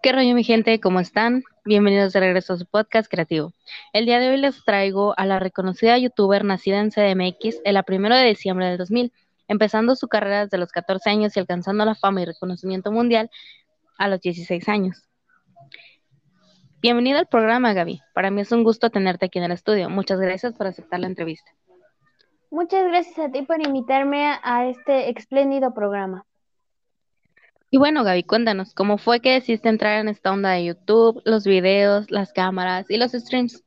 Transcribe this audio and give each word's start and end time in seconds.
¿Qué 0.00 0.12
rollo 0.12 0.32
mi 0.32 0.44
gente? 0.44 0.78
¿Cómo 0.78 1.00
están? 1.00 1.42
Bienvenidos 1.64 2.12
de 2.12 2.20
regreso 2.20 2.52
a 2.52 2.56
su 2.56 2.66
podcast 2.66 3.10
creativo. 3.10 3.52
El 3.92 4.06
día 4.06 4.20
de 4.20 4.30
hoy 4.30 4.36
les 4.36 4.64
traigo 4.64 5.12
a 5.18 5.26
la 5.26 5.40
reconocida 5.40 5.98
youtuber 5.98 6.44
nacida 6.44 6.78
en 6.78 6.90
CDMX 6.90 7.60
el 7.64 7.82
1 7.84 8.14
de 8.14 8.24
diciembre 8.26 8.66
del 8.66 8.78
2000, 8.78 9.12
empezando 9.48 9.96
su 9.96 10.06
carrera 10.06 10.44
desde 10.44 10.56
los 10.56 10.70
14 10.70 11.10
años 11.10 11.36
y 11.36 11.40
alcanzando 11.40 11.84
la 11.84 11.96
fama 11.96 12.22
y 12.22 12.26
reconocimiento 12.26 12.92
mundial 12.92 13.28
a 13.98 14.06
los 14.06 14.20
16 14.20 14.68
años. 14.68 15.04
Bienvenida 16.80 17.18
al 17.18 17.26
programa, 17.26 17.72
Gaby. 17.72 18.00
Para 18.14 18.30
mí 18.30 18.42
es 18.42 18.52
un 18.52 18.62
gusto 18.62 18.90
tenerte 18.90 19.26
aquí 19.26 19.40
en 19.40 19.46
el 19.46 19.52
estudio. 19.52 19.90
Muchas 19.90 20.20
gracias 20.20 20.54
por 20.54 20.68
aceptar 20.68 21.00
la 21.00 21.08
entrevista. 21.08 21.50
Muchas 22.52 22.86
gracias 22.86 23.18
a 23.18 23.32
ti 23.32 23.42
por 23.42 23.60
invitarme 23.60 24.38
a 24.44 24.68
este 24.68 25.10
espléndido 25.10 25.74
programa. 25.74 26.24
Y 27.70 27.76
bueno, 27.76 28.02
Gaby, 28.02 28.22
cuéntanos, 28.22 28.74
¿cómo 28.74 28.96
fue 28.96 29.20
que 29.20 29.32
decidiste 29.32 29.68
entrar 29.68 30.00
en 30.00 30.08
esta 30.08 30.32
onda 30.32 30.52
de 30.52 30.64
YouTube, 30.64 31.20
los 31.24 31.44
videos, 31.44 32.10
las 32.10 32.32
cámaras 32.32 32.90
y 32.90 32.96
los 32.96 33.12
streams? 33.12 33.62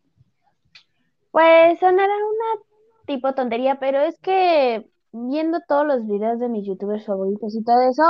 Pues 1.29 1.79
sonará 1.79 2.13
una 2.13 2.63
tipo 3.05 3.33
tontería, 3.33 3.79
pero 3.79 3.99
es 3.99 4.17
que 4.19 4.89
viendo 5.11 5.59
todos 5.67 5.85
los 5.85 6.07
videos 6.07 6.39
de 6.39 6.49
mis 6.49 6.65
youtubers 6.65 7.05
favoritos 7.05 7.55
y 7.55 7.63
todo 7.63 7.81
eso, 7.81 8.03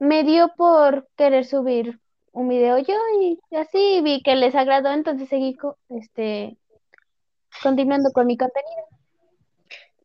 me 0.00 0.24
dio 0.24 0.50
por 0.56 1.08
querer 1.16 1.44
subir 1.44 2.00
un 2.32 2.48
video 2.48 2.78
yo 2.78 2.94
y 3.20 3.38
así 3.54 4.00
vi 4.02 4.22
que 4.22 4.34
les 4.34 4.54
agradó, 4.54 4.92
entonces 4.92 5.28
seguí 5.28 5.56
este 5.90 6.58
continuando 7.62 8.10
con 8.12 8.26
mi 8.26 8.36
contenido. 8.36 8.84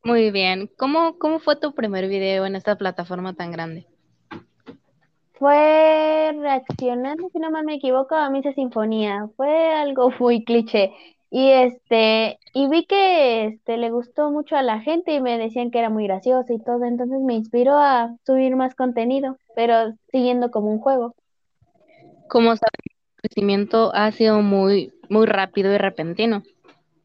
Muy 0.03 0.31
bien. 0.31 0.69
¿Cómo, 0.77 1.17
cómo 1.17 1.39
fue 1.39 1.55
tu 1.55 1.73
primer 1.73 2.07
video 2.07 2.45
en 2.45 2.55
esta 2.55 2.77
plataforma 2.77 3.33
tan 3.33 3.51
grande? 3.51 3.87
Fue 5.41 6.35
reaccionando, 6.39 7.27
si 7.33 7.39
no 7.39 7.49
mal 7.49 7.65
me 7.65 7.73
equivoco, 7.73 8.13
a 8.13 8.29
Misa 8.29 8.53
Sinfonía. 8.53 9.27
Fue 9.35 9.73
algo 9.73 10.11
muy 10.19 10.45
cliché. 10.45 10.91
Y 11.31 11.49
este, 11.49 12.37
y 12.53 12.67
vi 12.69 12.85
que 12.85 13.45
este 13.45 13.77
le 13.77 13.89
gustó 13.89 14.29
mucho 14.29 14.55
a 14.55 14.61
la 14.61 14.81
gente 14.81 15.15
y 15.15 15.19
me 15.19 15.39
decían 15.39 15.71
que 15.71 15.79
era 15.79 15.89
muy 15.89 16.03
gracioso 16.03 16.53
y 16.53 16.61
todo, 16.61 16.83
entonces 16.83 17.21
me 17.21 17.33
inspiró 17.33 17.75
a 17.75 18.15
subir 18.23 18.55
más 18.55 18.75
contenido, 18.75 19.37
pero 19.55 19.93
siguiendo 20.11 20.51
como 20.51 20.71
un 20.71 20.79
juego. 20.79 21.15
Como 22.27 22.49
sabes, 22.55 22.85
el 22.85 23.21
crecimiento 23.21 23.95
ha 23.95 24.11
sido 24.11 24.41
muy, 24.43 24.93
muy 25.09 25.25
rápido 25.25 25.73
y 25.73 25.77
repentino. 25.79 26.43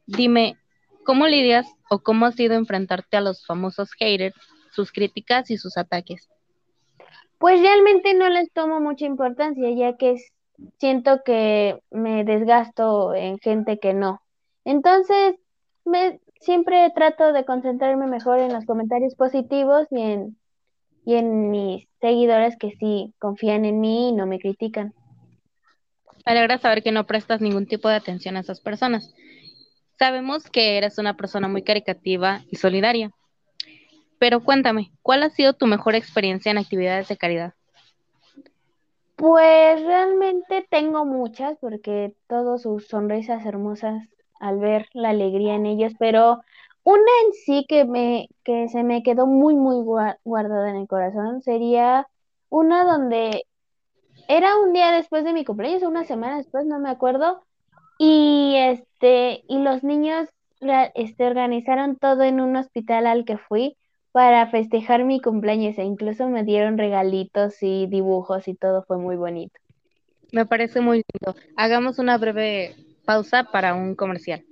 Dime, 0.05 0.57
¿cómo 1.05 1.25
lidias 1.25 1.65
o 1.89 1.99
cómo 1.99 2.27
ha 2.27 2.31
sido 2.33 2.53
enfrentarte 2.53 3.17
a 3.17 3.21
los 3.21 3.43
famosos 3.47 3.93
haters, 3.93 4.35
sus 4.73 4.91
críticas 4.91 5.49
y 5.49 5.57
sus 5.57 5.75
ataques? 5.75 6.29
Pues 7.37 7.61
realmente 7.61 8.13
no 8.13 8.29
les 8.29 8.51
tomo 8.51 8.79
mucha 8.79 9.05
importancia, 9.05 9.69
ya 9.71 9.97
que 9.97 10.15
siento 10.79 11.21
que 11.23 11.79
me 11.91 12.23
desgasto 12.23 13.13
en 13.13 13.37
gente 13.37 13.79
que 13.79 13.93
no. 13.93 14.21
Entonces, 14.65 15.35
me, 15.85 16.19
siempre 16.41 16.91
trato 16.95 17.33
de 17.33 17.45
concentrarme 17.45 18.07
mejor 18.07 18.39
en 18.39 18.53
los 18.53 18.65
comentarios 18.65 19.15
positivos 19.15 19.87
y 19.91 20.01
en, 21.13 21.49
mis 21.51 21.87
seguidores 22.01 22.57
que 22.57 22.71
sí 22.79 23.13
confían 23.19 23.65
en 23.65 23.79
mí 23.79 24.09
y 24.09 24.11
no 24.11 24.25
me 24.25 24.39
critican. 24.39 24.93
Me 26.25 26.33
alegra 26.33 26.57
saber 26.57 26.83
que 26.83 26.91
no 26.91 27.05
prestas 27.05 27.39
ningún 27.39 27.65
tipo 27.65 27.87
de 27.87 27.95
atención 27.95 28.35
a 28.35 28.41
esas 28.41 28.59
personas. 28.59 29.13
Sabemos 29.97 30.49
que 30.49 30.77
eres 30.77 30.97
una 30.97 31.15
persona 31.15 31.47
muy 31.47 31.63
caricativa 31.63 32.41
y 32.51 32.57
solidaria. 32.57 33.11
Pero 34.19 34.43
cuéntame, 34.43 34.91
¿cuál 35.01 35.23
ha 35.23 35.29
sido 35.29 35.53
tu 35.53 35.67
mejor 35.67 35.95
experiencia 35.95 36.51
en 36.51 36.57
actividades 36.57 37.07
de 37.07 37.17
caridad? 37.17 37.53
Pues 39.15 39.81
realmente 39.83 40.65
tengo 40.69 41.05
muchas, 41.05 41.57
porque 41.59 42.13
todas 42.27 42.61
sus 42.61 42.87
sonrisas 42.87 43.45
hermosas 43.45 44.07
al 44.39 44.59
ver 44.59 44.87
la 44.93 45.09
alegría 45.09 45.55
en 45.55 45.65
ellos, 45.65 45.93
pero 45.97 46.39
una 46.83 47.11
en 47.25 47.33
sí 47.33 47.65
que 47.67 47.85
me, 47.85 48.29
que 48.43 48.69
se 48.69 48.83
me 48.83 49.03
quedó 49.03 49.25
muy, 49.25 49.55
muy 49.55 49.83
guardada 50.23 50.69
en 50.69 50.77
el 50.77 50.87
corazón 50.87 51.41
sería 51.41 52.07
una 52.49 52.85
donde 52.85 53.43
era 54.27 54.57
un 54.57 54.73
día 54.73 54.91
después 54.91 55.23
de 55.23 55.33
mi 55.33 55.45
cumpleaños, 55.45 55.83
una 55.83 56.03
semana 56.03 56.37
después, 56.37 56.65
no 56.65 56.79
me 56.79 56.89
acuerdo, 56.89 57.43
y 57.97 58.55
este, 58.57 59.43
y 59.47 59.59
los 59.59 59.83
niños 59.83 60.29
este, 60.93 61.25
organizaron 61.25 61.97
todo 61.97 62.23
en 62.23 62.39
un 62.39 62.55
hospital 62.55 63.07
al 63.07 63.25
que 63.25 63.37
fui 63.37 63.75
para 64.17 64.47
festejar 64.47 65.03
mi 65.03 65.21
cumpleaños 65.21 65.77
e 65.77 65.83
incluso 65.83 66.25
me 66.25 66.41
dieron 66.41 66.79
regalitos 66.79 67.53
y 67.61 67.85
dibujos 67.85 68.47
y 68.47 68.55
todo 68.55 68.81
fue 68.81 68.97
muy 68.97 69.15
bonito. 69.15 69.59
Me 70.31 70.47
parece 70.47 70.81
muy 70.81 71.05
lindo. 71.05 71.39
Hagamos 71.55 71.99
una 71.99 72.17
breve 72.17 72.75
pausa 73.05 73.43
para 73.43 73.75
un 73.75 73.93
comercial. 73.95 74.43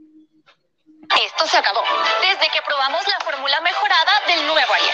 Esto 1.25 1.47
se 1.47 1.57
acabó. 1.57 1.81
Desde 2.21 2.47
que 2.53 2.61
probamos 2.63 3.01
la 3.07 3.25
fórmula 3.25 3.59
mejorada 3.61 4.11
del 4.27 4.45
nuevo 4.45 4.71
Ariel. 4.71 4.93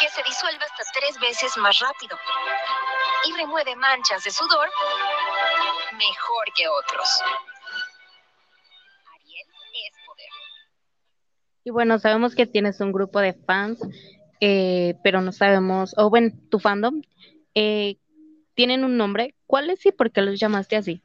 Que 0.00 0.08
se 0.08 0.22
disuelve 0.22 0.64
hasta 0.64 0.84
tres 0.92 1.18
veces 1.18 1.56
más 1.56 1.76
rápido. 1.80 2.16
Y 3.26 3.32
remueve 3.32 3.74
manchas 3.74 4.22
de 4.22 4.30
sudor 4.30 4.68
mejor 5.98 6.44
que 6.54 6.68
otros. 6.68 7.20
Y 11.70 11.72
bueno, 11.72 12.00
sabemos 12.00 12.34
que 12.34 12.46
tienes 12.46 12.80
un 12.80 12.90
grupo 12.90 13.20
de 13.20 13.32
fans, 13.32 13.78
eh, 14.40 14.96
pero 15.04 15.20
no 15.20 15.30
sabemos, 15.30 15.94
o 15.96 16.10
bueno, 16.10 16.32
tu 16.48 16.58
fandom, 16.58 17.00
eh, 17.54 17.96
¿tienen 18.54 18.82
un 18.82 18.96
nombre? 18.96 19.36
¿Cuál 19.46 19.70
es 19.70 19.86
y 19.86 19.92
por 19.92 20.10
qué 20.10 20.20
los 20.20 20.40
llamaste 20.40 20.74
así? 20.74 21.00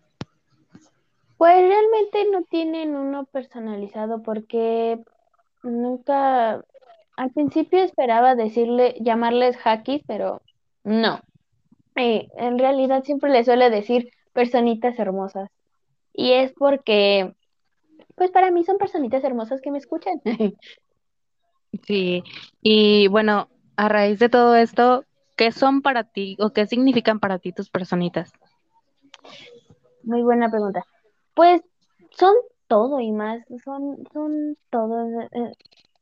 Pues 1.38 1.56
realmente 1.56 2.26
no 2.32 2.42
tienen 2.50 2.96
uno 2.96 3.26
personalizado 3.26 4.24
porque 4.24 4.98
nunca, 5.62 6.66
al 7.16 7.30
principio 7.36 7.84
esperaba 7.84 8.34
decirle, 8.34 8.96
llamarles 9.00 9.58
hackis, 9.58 10.02
pero 10.08 10.42
no. 10.84 11.20
Eh, 11.96 12.28
en 12.38 12.58
realidad 12.58 13.04
siempre 13.04 13.30
les 13.30 13.46
suele 13.46 13.70
decir 13.70 14.10
personitas 14.34 14.98
hermosas. 14.98 15.52
Y 16.12 16.32
es 16.32 16.54
porque 16.54 17.36
pues 18.16 18.32
para 18.32 18.52
mí 18.52 18.64
son 18.64 18.78
personitas 18.78 19.24
hermosas 19.24 19.62
que 19.62 19.72
me 19.72 19.78
escuchan. 19.78 20.22
Sí, 21.84 22.24
y 22.62 23.10
bueno, 23.10 23.50
a 23.76 23.90
raíz 23.90 24.18
de 24.20 24.30
todo 24.30 24.56
esto, 24.56 25.04
¿qué 25.36 25.52
son 25.52 25.82
para 25.82 26.06
ti 26.06 26.38
o 26.40 26.52
qué 26.52 26.68
significan 26.68 27.20
para 27.20 27.38
ti 27.38 27.52
tus 27.52 27.70
personitas? 27.70 28.32
Muy 30.04 30.22
buena 30.22 30.50
pregunta. 30.50 30.86
Pues 31.34 31.62
son 32.12 32.34
todo 32.68 33.00
y 33.00 33.12
más, 33.12 33.44
son, 33.64 34.08
son 34.14 34.58
todo. 34.70 35.22
Eh, 35.22 35.52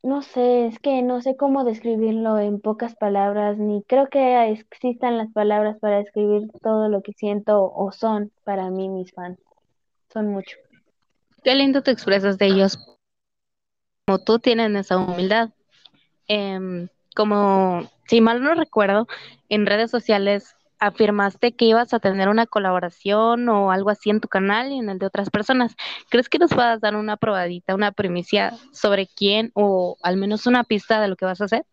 no 0.03 0.21
sé, 0.21 0.67
es 0.67 0.79
que 0.79 1.01
no 1.01 1.21
sé 1.21 1.35
cómo 1.37 1.63
describirlo 1.63 2.37
en 2.37 2.59
pocas 2.59 2.95
palabras, 2.95 3.57
ni 3.57 3.83
creo 3.83 4.07
que 4.09 4.51
existan 4.51 5.17
las 5.17 5.31
palabras 5.31 5.77
para 5.79 5.99
describir 5.99 6.51
todo 6.61 6.89
lo 6.89 7.01
que 7.01 7.13
siento 7.13 7.71
o 7.73 7.91
son 7.91 8.31
para 8.43 8.69
mí 8.69 8.89
mis 8.89 9.13
fans. 9.13 9.39
Son 10.11 10.27
mucho. 10.27 10.57
Qué 11.43 11.55
lindo 11.55 11.81
te 11.81 11.91
expresas 11.91 12.37
de 12.37 12.45
ellos. 12.47 12.77
Como 14.05 14.19
tú 14.19 14.39
tienes 14.39 14.73
esa 14.75 14.97
humildad. 14.97 15.49
Em, 16.27 16.87
como, 17.15 17.91
si 18.07 18.21
mal 18.21 18.41
no 18.41 18.53
recuerdo, 18.55 19.07
en 19.49 19.65
redes 19.65 19.91
sociales 19.91 20.55
afirmaste 20.79 21.53
que 21.53 21.65
ibas 21.65 21.93
a 21.93 21.99
tener 21.99 22.27
una 22.27 22.45
colaboración 22.45 23.47
o 23.47 23.71
algo 23.71 23.89
así 23.89 24.09
en 24.09 24.19
tu 24.19 24.27
canal 24.27 24.71
y 24.71 24.79
en 24.79 24.89
el 24.89 24.99
de 24.99 25.05
otras 25.05 25.29
personas. 25.29 25.75
¿Crees 26.09 26.29
que 26.29 26.39
nos 26.39 26.53
puedas 26.53 26.81
dar 26.81 26.95
una 26.95 27.17
probadita, 27.17 27.75
una 27.75 27.91
primicia 27.91 28.53
sobre 28.71 29.07
quién 29.07 29.51
o 29.53 29.97
al 30.01 30.17
menos 30.17 30.45
una 30.45 30.63
pista 30.63 31.01
de 31.01 31.07
lo 31.07 31.15
que 31.15 31.25
vas 31.25 31.41
a 31.41 31.45
hacer? 31.45 31.65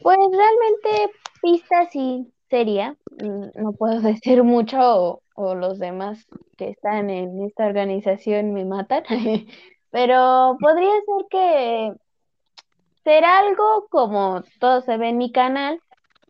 Pues 0.00 0.18
realmente 0.18 1.12
pista 1.40 1.88
sí 1.90 2.32
sería. 2.52 2.96
Mm, 3.18 3.62
no 3.62 3.72
puedo 3.72 4.00
decir 4.02 4.44
mucho 4.44 5.22
o 5.34 5.54
los 5.54 5.78
demás 5.78 6.26
que 6.58 6.68
están 6.68 7.08
en 7.08 7.42
esta 7.44 7.66
organización 7.66 8.52
me 8.52 8.66
matan, 8.66 9.02
pero 9.90 10.58
podría 10.60 10.90
ser 11.06 11.26
que 11.30 11.92
será 13.02 13.38
algo 13.38 13.88
como 13.90 14.42
todo 14.60 14.82
se 14.82 14.98
ve 14.98 15.08
en 15.08 15.18
mi 15.18 15.32
canal 15.32 15.80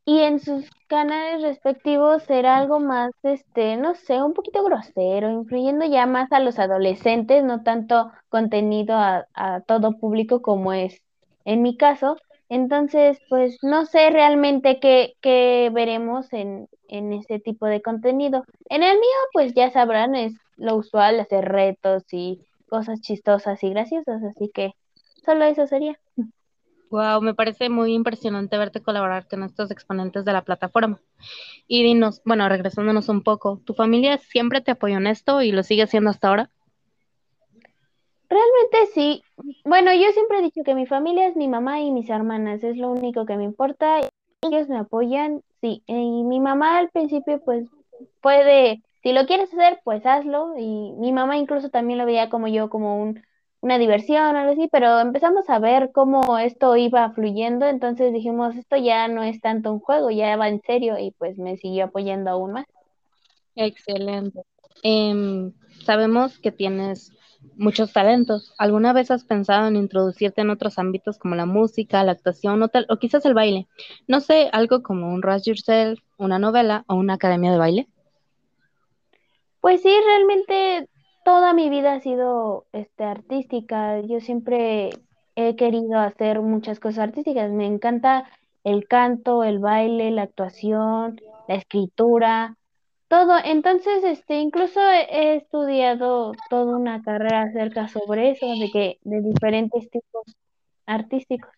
y 0.05 0.21
en 0.21 0.39
sus 0.39 0.71
canales 0.87 1.43
respectivos 1.43 2.23
será 2.25 2.57
algo 2.57 2.79
más, 2.81 3.13
este, 3.25 3.77
no 3.77 3.95
sé, 3.95 4.23
un 4.23 4.33
poquito 4.35 4.63
grosero, 4.65 5.31
influyendo 5.31 5.85
ya 5.87 6.07
más 6.07 6.31
a 6.33 6.41
los 6.41 6.59
adolescentes, 6.59 7.45
no 7.45 7.63
tanto 7.63 8.13
contenido 8.29 8.95
a, 8.95 9.27
a 9.35 9.61
todo 9.63 9.99
público 9.99 10.41
como 10.43 10.73
es 10.73 11.03
en 11.45 11.63
mi 11.63 11.77
caso. 11.77 12.17
Entonces, 12.53 13.19
pues 13.31 13.57
no 13.63 13.87
sé 13.87 14.11
realmente 14.11 14.79
qué, 14.79 15.71
veremos 15.73 16.31
en, 16.35 16.69
en 16.87 17.15
ese 17.15 17.39
tipo 17.39 17.65
de 17.65 17.81
contenido. 17.81 18.45
En 18.69 18.83
el 18.83 18.93
mío, 18.93 19.19
pues 19.33 19.55
ya 19.55 19.71
sabrán, 19.71 20.15
es 20.15 20.35
lo 20.59 20.77
usual, 20.77 21.19
hacer 21.19 21.47
retos 21.47 22.05
y 22.13 22.43
cosas 22.69 23.01
chistosas 23.01 23.65
y 23.65 23.71
graciosas, 23.71 24.23
así 24.23 24.51
que 24.53 24.75
solo 25.25 25.47
eso 25.47 25.67
sería. 25.67 25.99
Wow, 26.91 27.23
me 27.23 27.33
parece 27.33 27.71
muy 27.71 27.95
impresionante 27.95 28.59
verte 28.59 28.83
colaborar 28.83 29.27
con 29.29 29.45
estos 29.45 29.71
exponentes 29.71 30.27
de 30.27 30.35
la 30.35 30.45
plataforma. 30.45 31.01
Y 31.67 31.83
dinos, 31.83 32.21
bueno, 32.27 32.47
regresándonos 32.51 33.09
un 33.09 33.23
poco, 33.23 33.63
¿tu 33.65 33.73
familia 33.73 34.19
siempre 34.19 34.61
te 34.61 34.73
apoyó 34.73 34.99
en 34.99 35.07
esto 35.07 35.41
y 35.41 35.53
lo 35.53 35.63
sigue 35.63 35.85
haciendo 35.85 36.11
hasta 36.11 36.29
ahora? 36.29 36.51
Sí. 38.95 39.23
Bueno, 39.65 39.93
yo 39.95 40.11
siempre 40.13 40.39
he 40.39 40.43
dicho 40.43 40.63
que 40.65 40.75
mi 40.75 40.87
familia 40.87 41.29
es 41.29 41.37
mi 41.37 41.49
mamá 41.49 41.81
y 41.81 41.91
mis 41.91 42.11
hermanas, 42.11 42.63
es 42.63 42.77
lo 42.77 42.91
único 42.91 43.27
que 43.27 43.37
me 43.37 43.45
importa. 43.45 44.01
Ellos 44.43 44.69
me 44.69 44.79
apoyan, 44.79 45.43
sí. 45.61 45.83
Y 45.87 46.25
mi 46.25 46.41
mamá 46.41 46.79
al 46.79 46.91
principio 46.91 47.41
pues 47.45 47.67
puede, 48.21 48.83
si 49.03 49.13
lo 49.13 49.27
quieres 49.27 49.53
hacer, 49.53 49.81
pues 49.85 50.05
hazlo. 50.05 50.55
Y 50.59 50.93
mi 50.99 51.13
mamá 51.13 51.37
incluso 51.37 51.71
también 51.71 51.99
lo 51.99 52.07
veía 52.07 52.29
como 52.29 52.49
yo, 52.49 52.69
como 52.69 53.01
un 53.03 53.23
una 53.63 53.79
diversión 53.79 54.37
algo 54.37 54.53
así, 54.53 54.69
pero 54.71 54.99
empezamos 54.99 55.49
a 55.49 55.61
ver 55.61 55.91
cómo 55.93 56.37
esto 56.39 56.77
iba 56.77 57.09
fluyendo, 57.13 57.67
entonces 57.67 58.13
dijimos, 58.13 58.57
esto 58.57 58.77
ya 58.77 59.07
no 59.07 59.23
es 59.23 59.41
tanto 59.41 59.73
un 59.73 59.79
juego, 59.79 60.11
ya 60.11 60.37
va 60.37 60.49
en 60.49 60.61
serio 60.63 60.99
y 60.99 61.13
pues 61.13 61.39
me 61.39 61.57
siguió 61.57 61.85
apoyando 61.85 62.31
aún 62.31 62.53
más. 62.53 62.67
Excelente. 63.55 64.43
Em, 64.83 65.53
sabemos 65.85 66.41
que 66.41 66.51
tienes 66.51 67.13
muchos 67.57 67.93
talentos. 67.93 68.55
¿Alguna 68.59 68.93
vez 68.93 69.11
has 69.11 69.25
pensado 69.25 69.69
en 69.69 69.77
introducirte 69.77 70.41
en 70.41 70.51
otros 70.51 70.79
ámbitos 70.79 71.19
como 71.19 71.35
la 71.35 71.47
música, 71.47 72.05
la 72.05 72.13
actuación 72.13 72.63
o, 72.63 72.69
tal, 72.69 72.87
o 72.89 72.97
quizás 72.97 73.25
el 73.25 73.35
baile? 73.35 73.67
No 74.09 74.21
sé, 74.21 74.49
algo 74.53 74.83
como 74.83 75.13
un 75.13 75.23
Rush 75.23 75.45
Yourself, 75.45 76.01
una 76.19 76.39
novela 76.39 76.85
o 76.87 76.95
una 76.95 77.15
academia 77.15 77.53
de 77.53 77.59
baile. 77.59 77.89
Pues 79.61 79.83
sí, 79.83 79.95
realmente 80.07 80.89
toda 81.25 81.53
mi 81.53 81.71
vida 81.71 81.95
ha 81.95 82.01
sido 82.01 82.67
este, 82.73 83.05
artística. 83.05 84.01
Yo 84.01 84.21
siempre 84.21 84.91
he 85.37 85.57
querido 85.57 85.99
hacer 85.99 86.41
muchas 86.41 86.81
cosas 86.81 87.01
artísticas. 87.01 87.51
Me 87.51 87.67
encanta 87.67 88.29
el 88.65 88.87
canto, 88.89 89.45
el 89.45 89.59
baile, 89.59 90.11
la 90.11 90.23
actuación, 90.23 91.21
la 91.49 91.55
escritura, 91.55 92.57
todo. 93.13 93.35
Entonces, 93.45 94.03
este, 94.05 94.37
incluso 94.37 94.81
he, 94.81 95.03
he 95.11 95.37
estudiado 95.37 96.33
toda 96.49 96.75
una 96.75 97.03
carrera 97.03 97.43
acerca 97.43 97.87
sobre 97.87 98.31
eso, 98.31 98.47
de 98.59 98.71
que 98.71 98.99
de 99.03 99.21
diferentes 99.21 99.91
tipos 99.91 100.23
artísticos. 100.87 101.53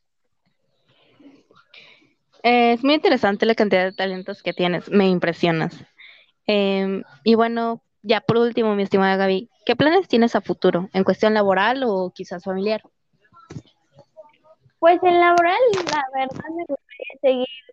Es 2.42 2.82
muy 2.82 2.94
interesante 2.94 3.46
la 3.46 3.54
cantidad 3.54 3.84
de 3.84 3.92
talentos 3.92 4.42
que 4.42 4.52
tienes, 4.52 4.90
me 4.90 5.06
impresionas. 5.08 5.80
Em, 6.48 7.04
y 7.22 7.36
bueno, 7.36 7.82
ya 8.02 8.20
por 8.20 8.38
último, 8.38 8.74
mi 8.74 8.82
estimada 8.82 9.16
Gaby, 9.16 9.48
¿qué 9.64 9.76
planes 9.76 10.08
tienes 10.08 10.34
a 10.34 10.40
futuro? 10.40 10.88
¿En 10.92 11.04
cuestión 11.04 11.34
laboral 11.34 11.84
o 11.84 12.10
quizás 12.12 12.42
familiar? 12.42 12.82
Pues 14.80 15.00
en 15.04 15.20
laboral, 15.20 15.62
la 15.72 16.02
verdad 16.12 16.50
me 16.56 16.64
gustaría 16.66 17.20
seguir 17.22 17.63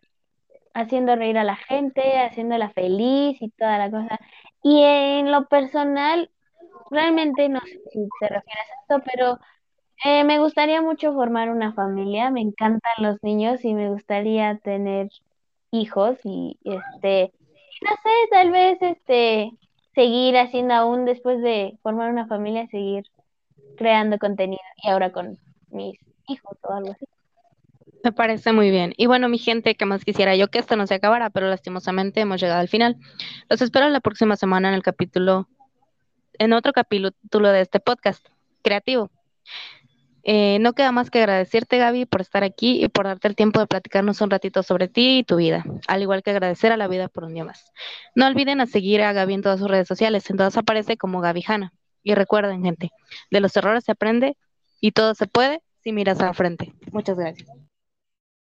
haciendo 0.73 1.15
reír 1.15 1.37
a 1.37 1.43
la 1.43 1.55
gente, 1.55 2.19
haciéndola 2.19 2.69
feliz 2.71 3.41
y 3.41 3.49
toda 3.51 3.77
la 3.77 3.91
cosa. 3.91 4.19
Y 4.63 4.81
en 4.83 5.31
lo 5.31 5.47
personal, 5.47 6.31
realmente 6.89 7.49
no 7.49 7.59
sé 7.61 7.79
si 7.91 8.07
te 8.19 8.27
refieres 8.27 8.65
a 8.69 8.81
esto, 8.95 9.11
pero 9.13 9.39
eh, 10.05 10.23
me 10.23 10.39
gustaría 10.39 10.81
mucho 10.81 11.13
formar 11.13 11.49
una 11.49 11.73
familia. 11.73 12.31
Me 12.31 12.41
encantan 12.41 12.93
los 12.99 13.21
niños 13.23 13.63
y 13.65 13.73
me 13.73 13.89
gustaría 13.89 14.57
tener 14.59 15.09
hijos 15.71 16.19
y 16.23 16.59
este, 16.63 17.33
no 17.81 17.91
sé, 17.91 18.09
tal 18.31 18.51
vez 18.51 18.77
este 18.81 19.51
seguir 19.95 20.37
haciendo 20.37 20.73
aún 20.73 21.05
después 21.05 21.41
de 21.41 21.77
formar 21.83 22.11
una 22.11 22.27
familia, 22.27 22.67
seguir 22.67 23.05
creando 23.77 24.17
contenido 24.19 24.61
y 24.83 24.89
ahora 24.89 25.11
con 25.11 25.37
mis 25.69 25.99
hijos 26.27 26.57
o 26.63 26.73
algo 26.73 26.91
así. 26.91 27.05
Me 28.03 28.11
parece 28.11 28.51
muy 28.51 28.71
bien. 28.71 28.93
Y 28.97 29.05
bueno, 29.05 29.29
mi 29.29 29.37
gente, 29.37 29.75
que 29.75 29.85
más 29.85 30.03
quisiera 30.03 30.35
yo 30.35 30.47
que 30.49 30.59
esto 30.59 30.75
no 30.75 30.87
se 30.87 30.95
acabara, 30.95 31.29
pero 31.29 31.47
lastimosamente 31.47 32.21
hemos 32.21 32.41
llegado 32.41 32.59
al 32.59 32.67
final. 32.67 32.97
Los 33.49 33.61
espero 33.61 33.89
la 33.89 33.99
próxima 33.99 34.35
semana 34.35 34.69
en 34.69 34.75
el 34.75 34.83
capítulo, 34.83 35.47
en 36.39 36.53
otro 36.53 36.73
capítulo 36.73 37.51
de 37.51 37.61
este 37.61 37.79
podcast 37.79 38.25
creativo. 38.63 39.11
Eh, 40.23 40.59
no 40.59 40.73
queda 40.73 40.91
más 40.91 41.09
que 41.09 41.19
agradecerte, 41.19 41.79
Gaby, 41.79 42.05
por 42.05 42.21
estar 42.21 42.43
aquí 42.43 42.83
y 42.83 42.89
por 42.89 43.05
darte 43.05 43.27
el 43.27 43.35
tiempo 43.35 43.59
de 43.59 43.65
platicarnos 43.65 44.21
un 44.21 44.29
ratito 44.29 44.61
sobre 44.61 44.87
ti 44.87 45.19
y 45.19 45.23
tu 45.23 45.37
vida, 45.37 45.65
al 45.87 46.03
igual 46.03 46.21
que 46.21 46.29
agradecer 46.29 46.71
a 46.71 46.77
la 46.77 46.87
vida 46.87 47.07
por 47.07 47.23
un 47.23 47.33
día 47.33 47.43
más. 47.43 47.71
No 48.13 48.27
olviden 48.27 48.61
a 48.61 48.67
seguir 48.67 49.01
a 49.01 49.13
Gaby 49.13 49.33
en 49.33 49.41
todas 49.41 49.59
sus 49.59 49.67
redes 49.67 49.87
sociales, 49.87 50.29
en 50.29 50.37
todas 50.37 50.57
aparece 50.57 50.95
como 50.97 51.21
Gaby 51.21 51.43
Hanna. 51.47 51.73
Y 52.03 52.13
recuerden, 52.13 52.63
gente, 52.63 52.91
de 53.31 53.39
los 53.39 53.55
errores 53.57 53.83
se 53.83 53.91
aprende 53.91 54.37
y 54.79 54.91
todo 54.91 55.15
se 55.15 55.27
puede 55.27 55.61
si 55.83 55.91
miras 55.91 56.19
a 56.19 56.25
la 56.25 56.33
frente. 56.33 56.73
Muchas 56.91 57.17
gracias. 57.17 57.49